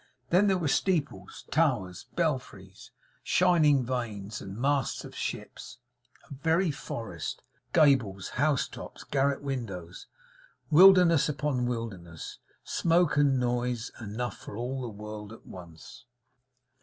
[0.31, 2.89] Then there were steeples, towers, belfries,
[3.21, 5.77] shining vanes, and masts of ships;
[6.27, 7.43] a very forest.
[7.71, 10.07] Gables, housetops, garret windows,
[10.71, 12.39] wilderness upon wilderness.
[12.63, 16.05] Smoke and noise enough for all the world at once.